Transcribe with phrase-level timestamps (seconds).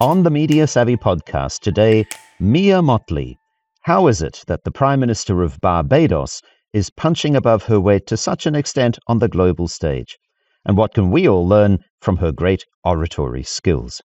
[0.00, 2.06] On the Media Savvy podcast today,
[2.38, 3.36] Mia Mottley.
[3.82, 6.40] How is it that the Prime Minister of Barbados
[6.72, 10.16] is punching above her weight to such an extent on the global stage?
[10.64, 14.00] And what can we all learn from her great oratory skills?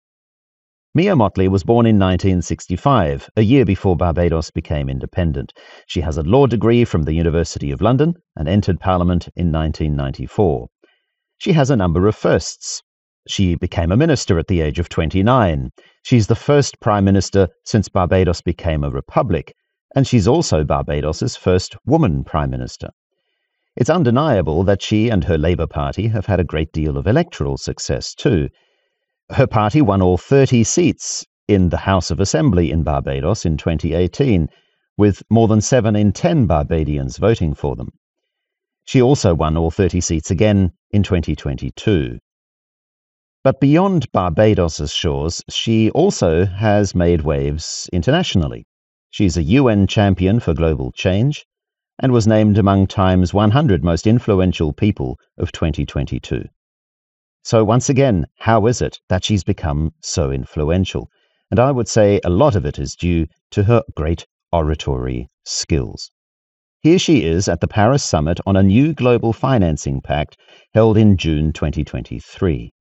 [0.95, 5.52] Mia Mottley was born in 1965, a year before Barbados became independent.
[5.86, 10.68] She has a law degree from the University of London and entered Parliament in 1994.
[11.36, 12.82] She has a number of firsts.
[13.29, 15.71] She became a minister at the age of 29.
[16.03, 19.54] She's the first prime minister since Barbados became a republic,
[19.95, 22.90] and she's also Barbados's first woman prime minister.
[23.76, 27.57] It's undeniable that she and her Labour Party have had a great deal of electoral
[27.57, 28.48] success too.
[29.31, 34.48] Her party won all 30 seats in the House of Assembly in Barbados in 2018,
[34.98, 37.92] with more than 7 in 10 Barbadians voting for them.
[38.84, 42.19] She also won all 30 seats again in 2022.
[43.45, 48.67] But beyond Barbados' shores, she also has made waves internationally.
[49.11, 51.45] She's a UN champion for global change
[51.99, 56.45] and was named among Time's 100 most influential people of 2022.
[57.43, 61.11] So, once again, how is it that she's become so influential?
[61.51, 66.12] And I would say a lot of it is due to her great oratory skills.
[66.81, 70.37] Here she is at the Paris Summit on a new global financing pact
[70.75, 72.73] held in June 2023.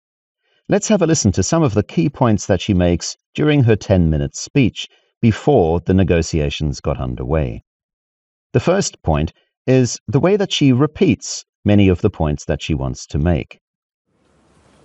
[0.71, 3.75] Let's have a listen to some of the key points that she makes during her
[3.75, 4.87] 10 minute speech
[5.21, 7.65] before the negotiations got underway.
[8.53, 9.33] The first point
[9.67, 13.59] is the way that she repeats many of the points that she wants to make.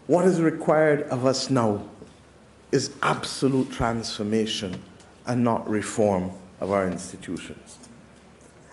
[0.09, 1.89] What is required of us now
[2.73, 4.83] is absolute transformation
[5.25, 7.79] and not reform of our institutions.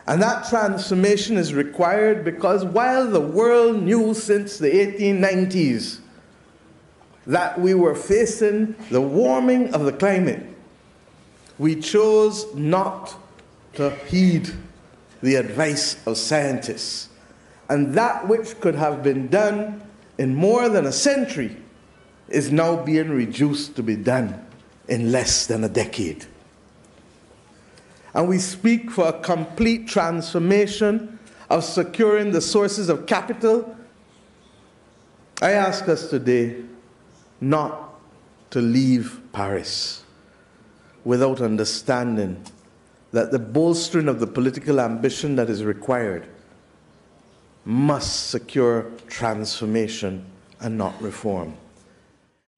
[0.08, 6.00] And that transformation is required because while the world knew since the 1890s
[7.26, 10.44] that we were facing the warming of the climate,
[11.58, 13.16] we chose not
[13.73, 14.50] to heed
[15.22, 17.10] the advice of scientists.
[17.70, 19.82] And that which could have been done
[20.17, 21.56] in more than a century
[22.28, 24.45] is now being reduced to be done
[24.88, 26.26] in less than a decade.
[28.14, 31.20] And we speak for a complete transformation
[31.50, 33.76] of securing the sources of capital.
[35.42, 36.64] I ask us today
[37.49, 37.99] not
[38.52, 40.04] to leave Paris
[41.04, 42.42] without understanding
[43.11, 46.26] that the bolstering of the political ambition that is required
[47.65, 50.26] must secure transformation
[50.61, 51.55] and not reform.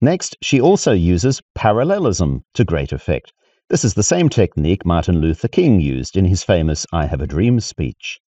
[0.01, 3.33] Next, she also uses parallelism to great effect.
[3.69, 7.27] This is the same technique Martin Luther King used in his famous I Have a
[7.27, 8.21] Dream speech.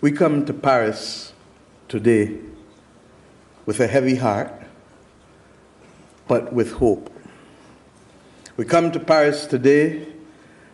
[0.00, 1.32] We come to Paris
[1.88, 2.38] today
[3.64, 4.61] with a heavy heart
[6.32, 7.10] but with hope.
[8.56, 10.06] We come to Paris today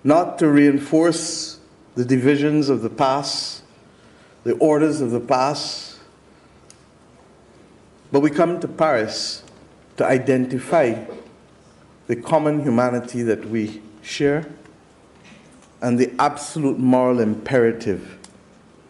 [0.05, 1.59] not to reinforce
[1.97, 3.65] the divisions of the past,
[4.45, 5.99] the orders of the past,
[8.13, 9.43] but we come to Paris
[9.97, 11.05] to identify
[12.07, 14.47] the common humanity that we share
[15.81, 18.17] and the absolute moral imperative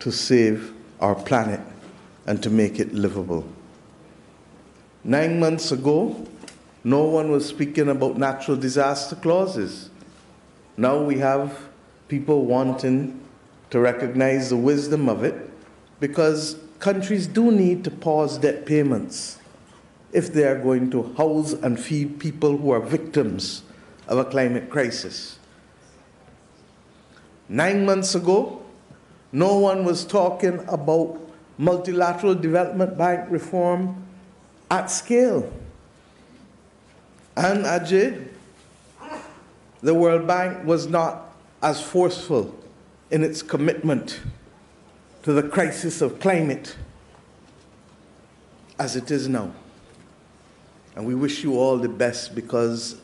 [0.00, 1.60] to save our planet
[2.26, 3.48] and to make it livable.
[5.02, 6.28] Nine months ago,
[6.88, 9.90] no one was speaking about natural disaster clauses.
[10.78, 11.68] Now we have
[12.08, 13.20] people wanting
[13.68, 15.50] to recognize the wisdom of it
[16.00, 19.38] because countries do need to pause debt payments
[20.14, 23.64] if they are going to house and feed people who are victims
[24.06, 25.38] of a climate crisis.
[27.50, 28.62] Nine months ago,
[29.30, 31.20] no one was talking about
[31.58, 34.06] multilateral development bank reform
[34.70, 35.52] at scale.
[37.38, 38.26] And Ajay,
[39.80, 42.52] the World Bank was not as forceful
[43.12, 44.18] in its commitment
[45.22, 46.74] to the crisis of climate
[48.76, 49.52] as it is now.
[50.96, 52.96] And we wish you all the best because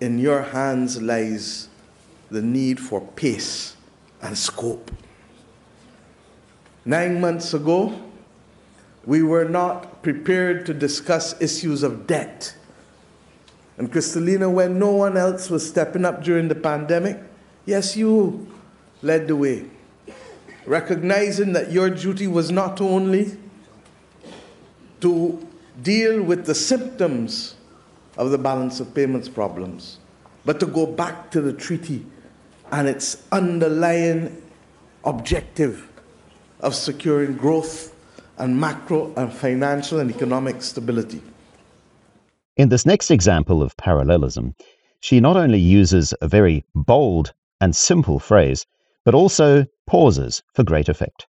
[0.00, 1.68] in your hands lies
[2.32, 3.76] the need for pace
[4.22, 4.90] and scope.
[6.84, 7.96] Nine months ago,
[9.04, 12.56] we were not prepared to discuss issues of debt
[13.76, 17.20] and Kristalina, when no one else was stepping up during the pandemic,
[17.66, 18.46] yes, you
[19.02, 19.64] led the way.
[20.64, 23.36] Recognizing that your duty was not only
[25.00, 25.46] to
[25.82, 27.56] deal with the symptoms
[28.16, 29.98] of the balance of payments problems,
[30.44, 32.06] but to go back to the treaty
[32.70, 34.40] and its underlying
[35.04, 35.88] objective
[36.60, 37.94] of securing growth
[38.38, 41.20] and macro and financial and economic stability.
[42.56, 44.54] In this next example of parallelism,
[45.00, 48.64] she not only uses a very bold and simple phrase,
[49.04, 51.26] but also pauses for great effect.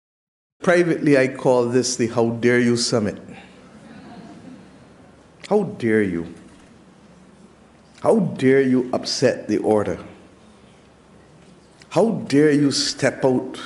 [0.63, 3.19] Privately, I call this the How Dare You Summit.
[5.49, 6.27] How dare you?
[8.03, 9.99] How dare you upset the order?
[11.89, 13.59] How dare you step out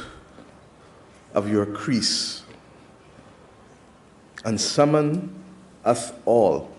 [1.34, 2.42] of your crease
[4.44, 5.34] and summon
[5.84, 6.70] us all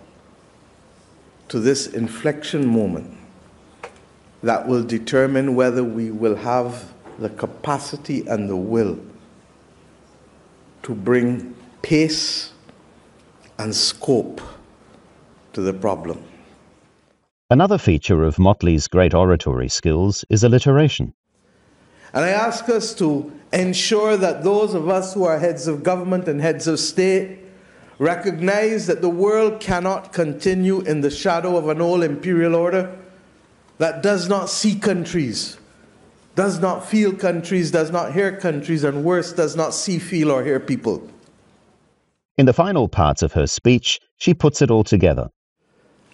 [1.49, 3.15] to this inflection moment
[4.41, 8.97] that will determine whether we will have the capacity and the will
[10.83, 12.53] to bring pace
[13.57, 14.41] and scope
[15.53, 16.23] to the problem.
[17.49, 21.13] Another feature of Mottley's great oratory skills is alliteration.
[22.13, 26.27] And I ask us to ensure that those of us who are heads of government
[26.27, 27.39] and heads of state
[27.99, 32.97] recognize that the world cannot continue in the shadow of an old imperial order
[33.77, 35.57] that does not see countries,
[36.35, 40.43] does not feel countries, does not hear countries, and worse, does not see, feel, or
[40.43, 41.07] hear people.
[42.37, 45.29] In the final parts of her speech, she puts it all together.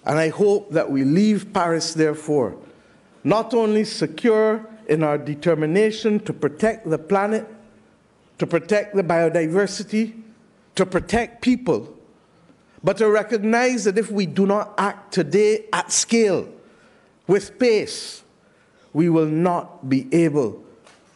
[0.05, 2.57] And I hope that we leave Paris, therefore,
[3.23, 7.47] not only secure in our determination to protect the planet,
[8.39, 10.24] to protect the biodiversity,
[10.75, 11.93] to protect people,
[12.83, 16.47] but to recognize that if we do not act today at scale,
[17.27, 18.23] with pace,
[18.93, 20.63] we will not be able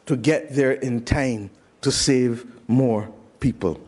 [0.06, 1.50] to get there in time
[1.82, 3.10] to save more
[3.40, 3.80] people.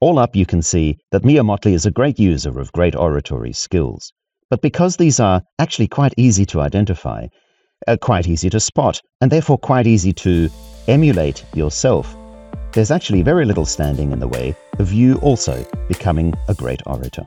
[0.00, 3.52] All up, you can see that Mia Mottley is a great user of great oratory
[3.52, 4.12] skills.
[4.50, 7.26] But because these are actually quite easy to identify,
[7.86, 10.48] uh, quite easy to spot, and therefore quite easy to
[10.86, 12.16] emulate yourself,
[12.72, 17.26] there's actually very little standing in the way of you also becoming a great orator.